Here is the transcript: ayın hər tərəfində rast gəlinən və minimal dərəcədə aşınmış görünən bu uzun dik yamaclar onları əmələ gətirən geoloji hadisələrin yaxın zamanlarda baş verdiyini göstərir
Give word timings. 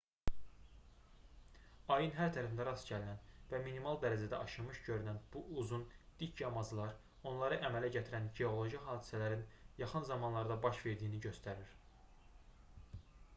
ayın 1.97 2.13
hər 2.19 2.31
tərəfində 2.37 2.63
rast 2.69 2.87
gəlinən 2.93 3.19
və 3.51 3.59
minimal 3.67 3.99
dərəcədə 4.05 4.39
aşınmış 4.47 4.79
görünən 4.89 5.19
bu 5.37 5.43
uzun 5.65 5.85
dik 6.23 6.41
yamaclar 6.47 6.95
onları 7.35 7.61
əmələ 7.71 7.93
gətirən 7.99 8.29
geoloji 8.43 8.81
hadisələrin 8.91 9.45
yaxın 9.85 10.09
zamanlarda 10.13 10.59
baş 10.69 10.81
verdiyini 10.91 11.21
göstərir 11.31 11.77